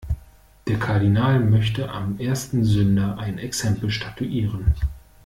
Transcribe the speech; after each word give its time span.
Der 0.67 0.79
Kardinal 0.79 1.39
möchte 1.39 1.91
am 1.91 2.17
ersten 2.19 2.63
Sünder 2.63 3.19
ein 3.19 3.37
Exempel 3.37 3.91
statuieren. 3.91 4.73